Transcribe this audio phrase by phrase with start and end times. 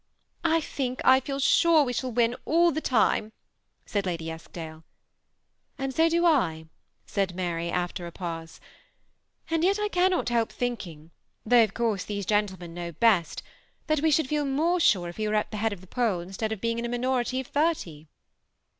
[0.27, 3.31] <' I think I feel sure we shall win all the time,"
[3.85, 4.77] said Lady Eskdale.
[4.77, 4.83] ^'
[5.77, 6.65] And so do I,"
[7.05, 8.63] said Mbxj, after a pause;*^
[9.53, 11.11] and yet I cannot help thinking,
[11.45, 13.43] though of course these gentle men know best,
[13.85, 16.19] that we should feel more sure if we were at the head of the poll
[16.21, 18.07] instead of being in a minority of thirty."